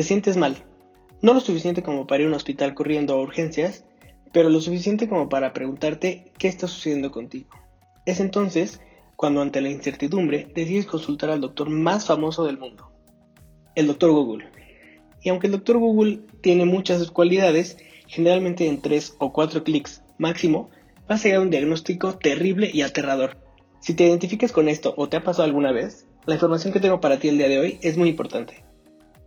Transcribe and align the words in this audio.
Te 0.00 0.04
sientes 0.04 0.38
mal, 0.38 0.56
no 1.20 1.34
lo 1.34 1.40
suficiente 1.40 1.82
como 1.82 2.06
para 2.06 2.22
ir 2.22 2.26
a 2.26 2.30
un 2.30 2.34
hospital 2.34 2.72
corriendo 2.72 3.12
a 3.12 3.20
urgencias, 3.20 3.84
pero 4.32 4.48
lo 4.48 4.62
suficiente 4.62 5.10
como 5.10 5.28
para 5.28 5.52
preguntarte 5.52 6.32
qué 6.38 6.48
está 6.48 6.68
sucediendo 6.68 7.10
contigo. 7.10 7.50
Es 8.06 8.18
entonces 8.18 8.80
cuando 9.14 9.42
ante 9.42 9.60
la 9.60 9.68
incertidumbre 9.68 10.50
decides 10.54 10.86
consultar 10.86 11.28
al 11.28 11.42
doctor 11.42 11.68
más 11.68 12.06
famoso 12.06 12.46
del 12.46 12.56
mundo, 12.56 12.90
el 13.74 13.88
doctor 13.88 14.12
Google. 14.12 14.48
Y 15.20 15.28
aunque 15.28 15.48
el 15.48 15.52
doctor 15.52 15.76
Google 15.76 16.20
tiene 16.40 16.64
muchas 16.64 17.10
cualidades, 17.10 17.76
generalmente 18.06 18.68
en 18.68 18.80
3 18.80 19.16
o 19.18 19.34
4 19.34 19.64
clics 19.64 20.02
máximo, 20.16 20.70
vas 21.10 21.20
a 21.20 21.24
llegar 21.24 21.42
un 21.42 21.50
diagnóstico 21.50 22.16
terrible 22.16 22.70
y 22.72 22.80
aterrador. 22.80 23.36
Si 23.80 23.92
te 23.92 24.06
identificas 24.06 24.50
con 24.50 24.70
esto 24.70 24.94
o 24.96 25.10
te 25.10 25.18
ha 25.18 25.24
pasado 25.24 25.44
alguna 25.44 25.72
vez, 25.72 26.06
la 26.24 26.36
información 26.36 26.72
que 26.72 26.80
tengo 26.80 27.02
para 27.02 27.18
ti 27.18 27.28
el 27.28 27.36
día 27.36 27.50
de 27.50 27.58
hoy 27.58 27.78
es 27.82 27.98
muy 27.98 28.08
importante. 28.08 28.69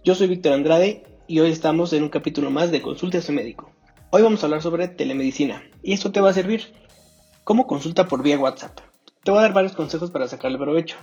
Yo 0.06 0.16
soy 0.16 0.28
Víctor 0.28 0.52
Andrade 0.52 1.05
y 1.27 1.40
hoy 1.40 1.50
estamos 1.50 1.94
en 1.94 2.04
un 2.04 2.09
capítulo 2.09 2.52
más 2.52 2.72
de 2.72 2.82
Consulta 2.82 3.20
a 3.20 3.22
su 3.22 3.32
médico. 3.32 3.72
Hoy 4.10 4.22
vamos 4.22 4.44
a 4.44 4.48
hablar 4.48 4.62
sobre 4.62 4.90
telemedicina 4.90 5.64
y 5.82 5.94
esto 5.94 6.12
te 6.12 6.20
va 6.20 6.32
a 6.32 6.34
servir 6.34 6.73
como 7.46 7.68
consulta 7.68 8.05
por 8.10 8.22
vía 8.22 8.38
WhatsApp. 8.38 8.82
Te 9.24 9.32
voy 9.32 9.40
a 9.40 9.44
dar 9.44 9.54
varios 9.54 9.72
consejos 9.72 10.12
para 10.12 10.27
sacarle 10.27 10.58
provecho. 10.58 10.98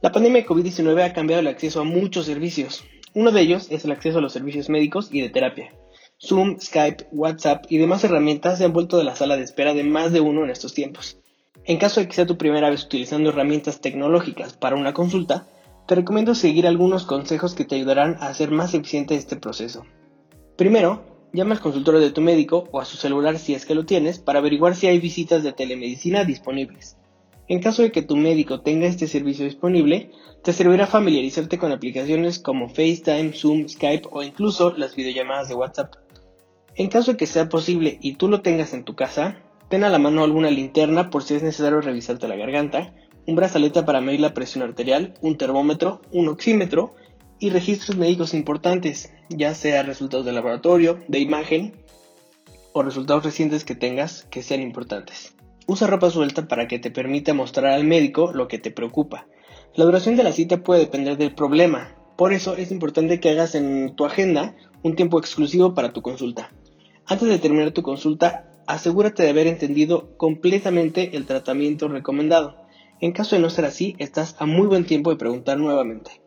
La 0.00 0.12
pandemia 0.12 0.40
de 0.40 0.48
COVID-19 0.48 1.04
ha 1.04 1.12
cambiado 1.12 1.40
el 1.40 1.46
acceso 1.46 1.82
a 1.82 1.84
muchos 1.84 2.24
servicios. 2.24 2.82
Uno 3.12 3.32
de 3.32 3.42
ellos 3.42 3.66
es 3.70 3.84
el 3.84 3.92
acceso 3.92 4.16
a 4.16 4.22
los 4.22 4.32
servicios 4.32 4.70
médicos 4.70 5.10
y 5.12 5.20
de 5.20 5.28
terapia. 5.28 5.74
Zoom, 6.18 6.58
Skype, 6.58 7.08
WhatsApp 7.12 7.66
y 7.68 7.76
demás 7.76 8.02
herramientas 8.02 8.56
se 8.56 8.64
han 8.64 8.72
vuelto 8.72 8.96
de 8.96 9.04
la 9.04 9.14
sala 9.14 9.36
de 9.36 9.42
espera 9.42 9.74
de 9.74 9.84
más 9.84 10.10
de 10.10 10.20
uno 10.20 10.42
en 10.42 10.48
estos 10.48 10.72
tiempos. 10.72 11.18
En 11.66 11.76
caso 11.76 12.00
de 12.00 12.08
que 12.08 12.14
sea 12.14 12.24
tu 12.24 12.38
primera 12.38 12.70
vez 12.70 12.82
utilizando 12.82 13.28
herramientas 13.28 13.82
tecnológicas 13.82 14.54
para 14.54 14.76
una 14.76 14.94
consulta, 14.94 15.46
te 15.92 15.96
recomiendo 15.96 16.34
seguir 16.34 16.66
algunos 16.66 17.04
consejos 17.04 17.54
que 17.54 17.66
te 17.66 17.74
ayudarán 17.74 18.16
a 18.20 18.28
hacer 18.28 18.50
más 18.50 18.72
eficiente 18.72 19.14
este 19.14 19.36
proceso. 19.36 19.84
Primero, 20.56 21.04
llama 21.34 21.54
al 21.54 21.60
consultorio 21.60 22.00
de 22.00 22.10
tu 22.10 22.22
médico 22.22 22.66
o 22.72 22.80
a 22.80 22.86
su 22.86 22.96
celular 22.96 23.38
si 23.38 23.52
es 23.52 23.66
que 23.66 23.74
lo 23.74 23.84
tienes 23.84 24.18
para 24.18 24.38
averiguar 24.38 24.74
si 24.74 24.86
hay 24.86 24.98
visitas 25.00 25.42
de 25.42 25.52
telemedicina 25.52 26.24
disponibles. 26.24 26.96
En 27.46 27.60
caso 27.60 27.82
de 27.82 27.92
que 27.92 28.00
tu 28.00 28.16
médico 28.16 28.62
tenga 28.62 28.86
este 28.86 29.06
servicio 29.06 29.44
disponible, 29.44 30.10
te 30.42 30.54
servirá 30.54 30.86
familiarizarte 30.86 31.58
con 31.58 31.72
aplicaciones 31.72 32.38
como 32.38 32.70
FaceTime, 32.70 33.34
Zoom, 33.34 33.68
Skype 33.68 34.08
o 34.12 34.22
incluso 34.22 34.72
las 34.74 34.96
videollamadas 34.96 35.50
de 35.50 35.56
WhatsApp. 35.56 35.96
En 36.74 36.88
caso 36.88 37.10
de 37.10 37.18
que 37.18 37.26
sea 37.26 37.50
posible 37.50 37.98
y 38.00 38.14
tú 38.14 38.28
lo 38.28 38.40
tengas 38.40 38.72
en 38.72 38.84
tu 38.84 38.94
casa, 38.94 39.42
ten 39.68 39.84
a 39.84 39.90
la 39.90 39.98
mano 39.98 40.24
alguna 40.24 40.50
linterna 40.50 41.10
por 41.10 41.22
si 41.22 41.34
es 41.34 41.42
necesario 41.42 41.82
revisarte 41.82 42.28
la 42.28 42.36
garganta 42.36 42.94
un 43.26 43.36
brazalete 43.36 43.82
para 43.82 44.00
medir 44.00 44.20
la 44.20 44.34
presión 44.34 44.64
arterial, 44.64 45.14
un 45.20 45.36
termómetro, 45.36 46.00
un 46.12 46.28
oxímetro 46.28 46.94
y 47.38 47.50
registros 47.50 47.96
médicos 47.96 48.34
importantes, 48.34 49.12
ya 49.28 49.54
sea 49.54 49.82
resultados 49.82 50.24
de 50.26 50.32
laboratorio, 50.32 50.98
de 51.08 51.18
imagen 51.18 51.72
o 52.72 52.82
resultados 52.82 53.24
recientes 53.24 53.64
que 53.64 53.74
tengas 53.74 54.24
que 54.30 54.42
sean 54.42 54.62
importantes. 54.62 55.34
Usa 55.66 55.86
ropa 55.86 56.10
suelta 56.10 56.48
para 56.48 56.66
que 56.66 56.78
te 56.78 56.90
permita 56.90 57.34
mostrar 57.34 57.72
al 57.72 57.84
médico 57.84 58.32
lo 58.32 58.48
que 58.48 58.58
te 58.58 58.70
preocupa. 58.70 59.26
La 59.74 59.84
duración 59.84 60.16
de 60.16 60.24
la 60.24 60.32
cita 60.32 60.62
puede 60.62 60.80
depender 60.80 61.16
del 61.16 61.34
problema, 61.34 61.96
por 62.16 62.32
eso 62.32 62.56
es 62.56 62.70
importante 62.70 63.20
que 63.20 63.30
hagas 63.30 63.54
en 63.54 63.96
tu 63.96 64.04
agenda 64.04 64.54
un 64.82 64.96
tiempo 64.96 65.18
exclusivo 65.18 65.74
para 65.74 65.92
tu 65.92 66.02
consulta. 66.02 66.52
Antes 67.06 67.28
de 67.28 67.38
terminar 67.38 67.72
tu 67.72 67.82
consulta, 67.82 68.50
asegúrate 68.66 69.22
de 69.22 69.30
haber 69.30 69.46
entendido 69.46 70.16
completamente 70.16 71.16
el 71.16 71.26
tratamiento 71.26 71.88
recomendado. 71.88 72.61
En 73.02 73.10
caso 73.10 73.34
de 73.34 73.42
no 73.42 73.50
ser 73.50 73.64
así, 73.64 73.96
estás 73.98 74.36
a 74.38 74.46
muy 74.46 74.68
buen 74.68 74.86
tiempo 74.86 75.10
de 75.10 75.16
preguntar 75.16 75.58
nuevamente. 75.58 76.22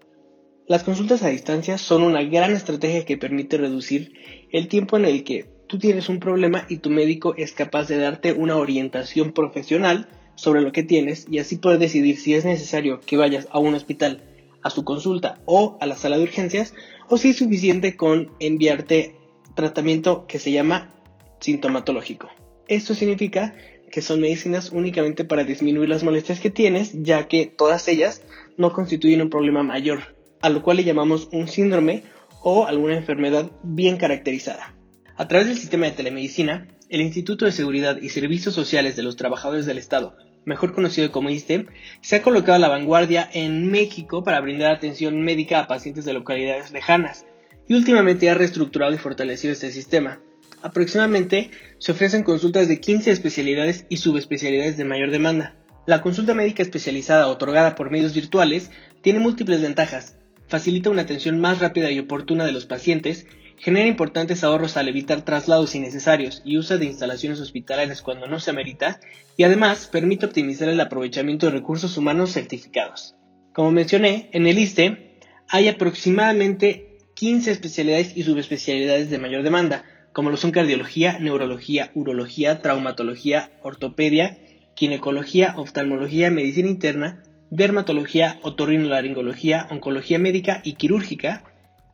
Las 0.67 0.83
consultas 0.83 1.23
a 1.23 1.29
distancia 1.29 1.77
son 1.77 2.03
una 2.03 2.21
gran 2.21 2.51
estrategia 2.51 3.05
que 3.05 3.15
permite 3.15 3.57
reducir 3.57 4.11
el 4.51 4.67
tiempo 4.67 4.97
en 4.97 5.05
el 5.05 5.23
que 5.23 5.45
tú 5.69 5.79
tienes 5.79 6.09
un 6.09 6.19
problema 6.19 6.65
y 6.67 6.79
tu 6.79 6.89
médico 6.89 7.33
es 7.37 7.53
capaz 7.53 7.87
de 7.87 7.97
darte 7.97 8.33
una 8.33 8.57
orientación 8.57 9.31
profesional 9.31 10.09
sobre 10.35 10.59
lo 10.59 10.73
que 10.73 10.83
tienes 10.83 11.25
y 11.31 11.39
así 11.39 11.55
poder 11.55 11.79
decidir 11.79 12.17
si 12.17 12.33
es 12.33 12.43
necesario 12.43 12.99
que 12.99 13.15
vayas 13.15 13.47
a 13.51 13.59
un 13.59 13.73
hospital 13.73 14.25
a 14.61 14.69
su 14.69 14.83
consulta 14.83 15.39
o 15.45 15.77
a 15.79 15.85
la 15.85 15.95
sala 15.95 16.17
de 16.17 16.23
urgencias 16.23 16.73
o 17.07 17.15
si 17.15 17.29
es 17.29 17.37
suficiente 17.37 17.95
con 17.95 18.31
enviarte 18.41 19.15
tratamiento 19.55 20.27
que 20.27 20.39
se 20.39 20.51
llama 20.51 20.93
sintomatológico. 21.39 22.27
Esto 22.67 22.95
significa 22.95 23.55
que 23.91 24.01
son 24.01 24.21
medicinas 24.21 24.71
únicamente 24.71 25.25
para 25.25 25.43
disminuir 25.43 25.89
las 25.89 26.03
molestias 26.03 26.39
que 26.39 26.49
tienes, 26.49 26.91
ya 27.03 27.27
que 27.27 27.45
todas 27.45 27.87
ellas 27.87 28.21
no 28.57 28.73
constituyen 28.73 29.21
un 29.21 29.29
problema 29.29 29.63
mayor, 29.63 30.15
a 30.41 30.49
lo 30.49 30.61
cual 30.61 30.77
le 30.77 30.83
llamamos 30.83 31.29
un 31.31 31.47
síndrome 31.47 32.03
o 32.43 32.65
alguna 32.65 32.95
enfermedad 32.95 33.51
bien 33.63 33.97
caracterizada. 33.97 34.75
A 35.17 35.27
través 35.27 35.47
del 35.47 35.57
sistema 35.57 35.85
de 35.85 35.93
telemedicina, 35.93 36.67
el 36.89 37.01
Instituto 37.01 37.45
de 37.45 37.51
Seguridad 37.51 38.01
y 38.01 38.09
Servicios 38.09 38.53
Sociales 38.53 38.95
de 38.95 39.03
los 39.03 39.15
Trabajadores 39.15 39.65
del 39.65 39.77
Estado, 39.77 40.15
mejor 40.45 40.73
conocido 40.73 41.11
como 41.11 41.29
ISTE, 41.29 41.65
se 42.01 42.17
ha 42.17 42.21
colocado 42.21 42.57
a 42.57 42.59
la 42.59 42.69
vanguardia 42.69 43.27
en 43.33 43.71
México 43.71 44.23
para 44.23 44.41
brindar 44.41 44.71
atención 44.73 45.21
médica 45.21 45.59
a 45.59 45.67
pacientes 45.67 46.05
de 46.05 46.13
localidades 46.13 46.71
lejanas, 46.71 47.25
y 47.67 47.73
últimamente 47.73 48.29
ha 48.29 48.35
reestructurado 48.35 48.93
y 48.93 48.97
fortalecido 48.97 49.53
este 49.53 49.71
sistema, 49.71 50.21
Aproximadamente 50.61 51.51
se 51.77 51.91
ofrecen 51.91 52.23
consultas 52.23 52.67
de 52.67 52.79
15 52.79 53.11
especialidades 53.11 53.85
y 53.89 53.97
subespecialidades 53.97 54.77
de 54.77 54.85
mayor 54.85 55.11
demanda. 55.11 55.55
La 55.85 56.01
consulta 56.01 56.33
médica 56.33 56.63
especializada 56.63 57.27
otorgada 57.27 57.75
por 57.75 57.91
medios 57.91 58.15
virtuales 58.15 58.71
tiene 59.01 59.19
múltiples 59.19 59.61
ventajas. 59.61 60.17
Facilita 60.47 60.89
una 60.89 61.03
atención 61.03 61.39
más 61.39 61.59
rápida 61.59 61.91
y 61.91 61.99
oportuna 61.99 62.45
de 62.45 62.51
los 62.51 62.65
pacientes, 62.65 63.27
genera 63.57 63.87
importantes 63.87 64.43
ahorros 64.43 64.77
al 64.77 64.87
evitar 64.87 65.23
traslados 65.23 65.75
innecesarios 65.75 66.41
y 66.43 66.57
uso 66.57 66.77
de 66.77 66.85
instalaciones 66.85 67.39
hospitalarias 67.39 68.01
cuando 68.01 68.27
no 68.27 68.39
se 68.39 68.49
amerita, 68.49 68.99
y 69.37 69.43
además 69.43 69.87
permite 69.87 70.25
optimizar 70.25 70.69
el 70.69 70.81
aprovechamiento 70.81 71.45
de 71.45 71.51
recursos 71.51 71.97
humanos 71.97 72.31
certificados. 72.31 73.15
Como 73.53 73.71
mencioné, 73.71 74.29
en 74.33 74.47
el 74.47 74.57
ISTE 74.57 75.19
hay 75.47 75.67
aproximadamente 75.67 76.97
15 77.13 77.51
especialidades 77.51 78.17
y 78.17 78.23
subespecialidades 78.23 79.09
de 79.09 79.19
mayor 79.19 79.43
demanda, 79.43 79.85
como 80.15 80.29
lo 80.29 80.37
son 80.37 80.51
cardiología, 80.51 81.19
neurología, 81.19 81.91
urología, 81.93 82.61
traumatología, 82.61 83.51
ortopedia, 83.61 84.37
ginecología, 84.73 85.55
oftalmología, 85.57 86.31
medicina 86.31 86.69
interna, 86.69 87.21
dermatología, 87.49 88.39
otorrinolaringología, 88.41 89.67
oncología 89.69 90.17
médica 90.17 90.61
y 90.63 90.75
quirúrgica, 90.75 91.43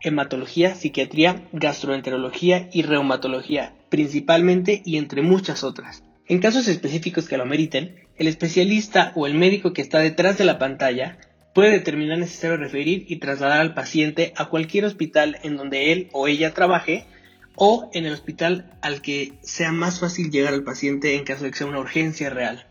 hematología, 0.01 0.75
psiquiatría, 0.75 1.47
gastroenterología 1.51 2.69
y 2.71 2.83
reumatología, 2.83 3.73
principalmente 3.89 4.83
y 4.85 4.97
entre 4.97 5.23
muchas 5.23 5.63
otras. 5.63 6.03
En 6.27 6.37
casos 6.37 6.67
específicos 6.67 7.27
que 7.27 7.37
lo 7.37 7.47
meriten, 7.47 7.95
el 8.17 8.27
especialista 8.27 9.13
o 9.15 9.25
el 9.25 9.33
médico 9.33 9.73
que 9.73 9.81
está 9.81 9.97
detrás 9.97 10.37
de 10.37 10.45
la 10.45 10.59
pantalla 10.59 11.17
puede 11.55 11.71
determinar 11.71 12.19
necesario 12.19 12.57
referir 12.57 13.03
y 13.07 13.17
trasladar 13.17 13.61
al 13.61 13.73
paciente 13.73 14.31
a 14.37 14.45
cualquier 14.45 14.85
hospital 14.85 15.39
en 15.41 15.57
donde 15.57 15.91
él 15.91 16.07
o 16.13 16.27
ella 16.27 16.53
trabaje 16.53 17.07
o 17.55 17.89
en 17.93 18.05
el 18.05 18.13
hospital 18.13 18.71
al 18.81 19.01
que 19.01 19.33
sea 19.41 19.71
más 19.71 19.99
fácil 19.99 20.31
llegar 20.31 20.53
al 20.53 20.63
paciente 20.63 21.15
en 21.15 21.23
caso 21.23 21.43
de 21.43 21.51
que 21.51 21.57
sea 21.57 21.67
una 21.67 21.79
urgencia 21.79 22.29
real, 22.29 22.65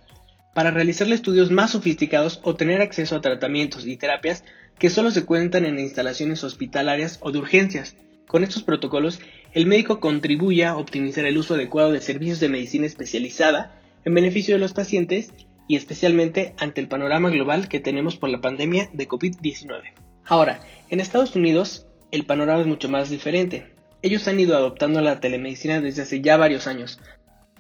para 0.55 0.71
realizarle 0.71 1.15
estudios 1.15 1.51
más 1.51 1.73
sofisticados 1.73 2.41
o 2.43 2.57
tener 2.57 2.81
acceso 2.81 3.17
a 3.17 3.21
tratamientos 3.21 3.87
y 3.87 3.97
terapias 3.97 4.45
que 4.79 4.91
solo 4.91 5.11
se 5.11 5.25
cuentan 5.25 5.65
en 5.65 5.79
instalaciones 5.79 6.43
hospitalarias 6.43 7.19
o 7.21 7.31
de 7.33 7.39
urgencias. 7.39 7.97
Con 8.27 8.45
estos 8.45 8.63
protocolos, 8.63 9.21
el 9.53 9.67
médico 9.67 10.01
contribuye 10.01 10.65
a 10.65 10.77
optimizar 10.77 11.25
el 11.25 11.37
uso 11.37 11.55
adecuado 11.55 11.93
de 11.93 12.01
servicios 12.01 12.41
de 12.41 12.49
medicina 12.49 12.87
especializada 12.87 13.81
en 14.05 14.15
beneficio 14.15 14.55
de 14.55 14.61
los 14.61 14.73
pacientes 14.73 15.33
y 15.69 15.77
especialmente 15.77 16.55
ante 16.59 16.81
el 16.81 16.89
panorama 16.89 17.31
global 17.31 17.69
que 17.69 17.81
tenemos 17.81 18.17
por 18.17 18.31
la 18.31 18.41
pandemia 18.41 18.91
de 18.93 19.09
COVID-19. 19.09 19.83
Ahora, 20.25 20.61
en 20.89 21.01
Estados 21.01 21.37
Unidos 21.37 21.87
el 22.11 22.27
panorama 22.27 22.61
es 22.61 22.67
mucho 22.67 22.89
más 22.89 23.11
diferente. 23.11 23.67
Ellos 24.03 24.27
han 24.29 24.41
ido 24.41 24.57
adoptando 24.57 25.01
la 25.01 25.21
telemedicina 25.21 25.81
desde 25.81 26.03
hace 26.03 26.21
ya 26.21 26.37
varios 26.37 26.67
años. 26.67 26.99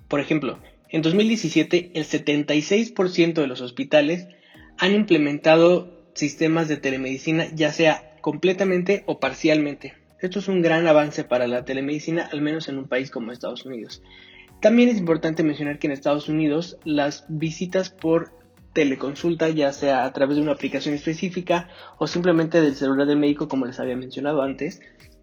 Por 0.09 0.21
ejemplo, 0.21 0.59
en 0.89 1.03
2017 1.03 1.93
el 1.95 2.05
76% 2.05 3.35
de 3.35 3.47
los 3.47 3.61
hospitales 3.61 4.27
han 4.79 4.95
implementado 4.95 6.01
sistemas 6.15 6.69
de 6.69 6.79
telemedicina 6.79 7.47
ya 7.55 7.73
sea 7.73 8.17
completamente 8.21 9.05
o 9.07 9.21
parcialmente. 9.21 9.95
Esto 10.21 10.39
es 10.39 10.49
un 10.49 10.63
gran 10.63 10.87
avance 10.87 11.25
para 11.25 11.47
la 11.47 11.65
telemedicina, 11.65 12.29
al 12.31 12.41
menos 12.41 12.69
en 12.69 12.79
un 12.79 12.89
país 12.89 13.11
como 13.11 13.33
Estados 13.33 13.65
Unidos. 13.65 14.03
También 14.61 14.89
es 14.89 14.99
importante 14.99 15.43
mencionar 15.43 15.79
que 15.79 15.87
en 15.87 15.93
Estados 15.93 16.29
Unidos 16.29 16.79
las 16.85 17.25
visitas 17.29 17.89
por 17.89 18.33
teleconsulta, 18.75 19.49
ya 19.49 19.73
sea 19.73 20.05
a 20.05 20.13
través 20.13 20.37
de 20.37 20.43
una 20.43 20.53
aplicación 20.53 20.95
específica 20.95 21.69
o 21.99 22.07
simplemente 22.07 22.61
del 22.61 22.75
celular 22.75 23.07
del 23.07 23.19
médico, 23.19 23.49
como 23.49 23.67
les 23.67 23.81
había 23.81 23.97
mencionado 23.97 24.43
antes, 24.43 24.81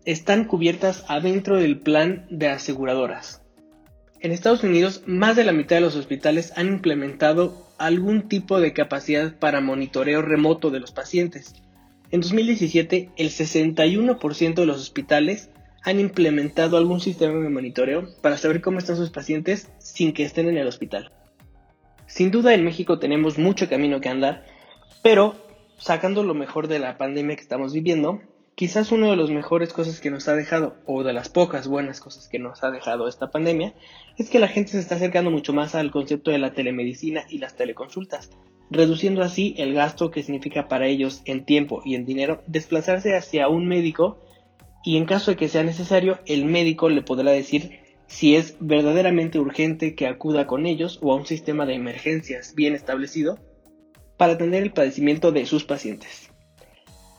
están 0.07 0.45
cubiertas 0.45 1.04
adentro 1.09 1.57
del 1.57 1.80
plan 1.81 2.27
de 2.30 2.48
aseguradoras. 2.48 3.42
En 4.21 4.31
Estados 4.31 4.63
Unidos, 4.63 5.04
más 5.06 5.36
de 5.36 5.44
la 5.44 5.51
mitad 5.51 5.75
de 5.75 5.81
los 5.81 5.98
hospitales 5.98 6.54
han 6.56 6.68
implementado 6.68 7.68
algún 7.77 8.30
tipo 8.30 8.62
de 8.62 8.71
capacidad 8.71 9.38
para 9.38 9.59
monitoreo 9.59 10.21
remoto 10.21 10.71
de 10.71 10.80
los 10.80 10.94
pacientes. 10.94 11.56
En 12.09 12.21
2017, 12.21 13.09
el 13.18 13.30
61% 13.31 14.54
de 14.54 14.65
los 14.65 14.77
hospitales 14.80 15.50
han 15.83 16.00
implementado 16.00 16.77
algún 16.77 17.01
sistema 17.01 17.44
de 17.44 17.50
monitoreo 17.50 18.07
para 18.21 18.38
saber 18.38 18.62
cómo 18.62 18.80
están 18.80 18.95
sus 18.95 19.10
pacientes 19.10 19.69
sin 19.77 20.13
que 20.13 20.24
estén 20.24 20.48
en 20.48 20.57
el 20.57 20.68
hospital. 20.68 21.12
Sin 22.06 22.31
duda 22.31 22.53
en 22.53 22.63
México 22.63 22.98
tenemos 22.98 23.38
mucho 23.38 23.68
camino 23.68 24.00
que 24.00 24.07
andar, 24.07 24.45
pero 25.03 25.36
sacando 25.77 26.24
lo 26.24 26.33
mejor 26.33 26.69
de 26.69 26.80
la 26.80 26.98
pandemia 26.98 27.36
que 27.36 27.42
estamos 27.42 27.74
viviendo, 27.74 28.21
quizás 28.57 28.92
una 28.92 29.12
de 29.12 29.15
las 29.15 29.30
mejores 29.30 29.71
cosas 29.71 30.01
que 30.01 30.09
nos 30.09 30.27
ha 30.27 30.36
dejado, 30.36 30.77
o 30.88 31.04
de 31.04 31.13
las 31.13 31.30
pocas 31.30 31.68
buenas 31.68 32.00
cosas 32.00 32.27
que 32.27 32.39
nos 32.39 32.63
ha 32.63 32.71
dejado 32.71 33.07
esta 33.07 33.30
pandemia, 33.30 33.75
es 34.18 34.31
que 34.31 34.39
la 34.39 34.48
gente 34.48 34.71
se 34.71 34.80
está 34.80 34.95
acercando 34.95 35.30
mucho 35.30 35.54
más 35.54 35.75
al 35.75 35.92
concepto 35.92 36.31
de 36.31 36.39
la 36.39 36.56
telemedicina 36.56 37.25
y 37.30 37.38
las 37.38 37.56
teleconsultas, 37.56 38.31
reduciendo 38.71 39.21
así 39.21 39.54
el 39.59 39.75
gasto 39.75 40.09
que 40.09 40.24
significa 40.24 40.68
para 40.68 40.88
ellos 40.88 41.21
en 41.25 41.45
tiempo 41.45 41.83
y 41.86 41.94
en 41.94 42.07
dinero 42.07 42.42
desplazarse 42.48 43.15
hacia 43.15 43.48
un 43.48 43.68
médico 43.68 44.18
y 44.83 44.98
en 44.98 45.06
caso 45.06 45.30
de 45.30 45.38
que 45.38 45.50
sea 45.50 45.62
necesario, 45.62 46.18
el 46.25 46.45
médico 46.45 46.89
le 46.89 47.03
podrá 47.03 47.30
decir 47.30 47.81
si 48.07 48.36
es 48.36 48.57
verdaderamente 48.60 49.38
urgente 49.38 49.94
que 49.94 50.07
acuda 50.07 50.48
con 50.48 50.65
ellos 50.65 50.98
o 51.03 51.13
a 51.13 51.15
un 51.15 51.27
sistema 51.27 51.68
de 51.68 51.75
emergencias 51.75 52.56
bien 52.56 52.74
establecido 52.74 53.38
para 54.18 54.33
atender 54.33 54.63
el 54.63 54.74
padecimiento 54.74 55.31
de 55.31 55.45
sus 55.45 55.63
pacientes. 55.63 56.31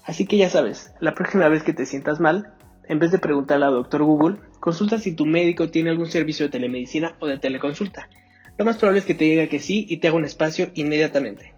Así 0.08 0.24
que 0.24 0.38
ya 0.38 0.48
sabes, 0.48 0.94
la 1.00 1.14
próxima 1.14 1.50
vez 1.50 1.62
que 1.62 1.74
te 1.74 1.84
sientas 1.84 2.18
mal, 2.18 2.54
en 2.88 2.98
vez 2.98 3.10
de 3.10 3.18
preguntarle 3.18 3.66
al 3.66 3.74
doctor 3.74 4.02
Google, 4.04 4.38
consulta 4.58 4.98
si 4.98 5.14
tu 5.14 5.26
médico 5.26 5.68
tiene 5.68 5.90
algún 5.90 6.10
servicio 6.10 6.46
de 6.46 6.50
telemedicina 6.50 7.14
o 7.20 7.26
de 7.26 7.36
teleconsulta. 7.36 8.08
Lo 8.56 8.64
más 8.64 8.78
probable 8.78 9.00
es 9.00 9.04
que 9.04 9.14
te 9.14 9.26
diga 9.26 9.48
que 9.48 9.58
sí 9.58 9.84
y 9.86 9.98
te 9.98 10.08
haga 10.08 10.16
un 10.16 10.24
espacio 10.24 10.70
inmediatamente. 10.72 11.52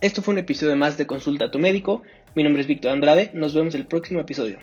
Esto 0.00 0.22
fue 0.22 0.34
un 0.34 0.38
episodio 0.38 0.76
más 0.76 0.96
de 0.96 1.08
Consulta 1.08 1.46
a 1.46 1.50
tu 1.50 1.58
médico. 1.58 2.04
Mi 2.36 2.44
nombre 2.44 2.62
es 2.62 2.68
Víctor 2.68 2.92
Andrade. 2.92 3.32
Nos 3.34 3.56
vemos 3.56 3.74
el 3.74 3.88
próximo 3.88 4.20
episodio. 4.20 4.60